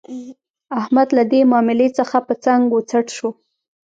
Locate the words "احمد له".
0.79-1.23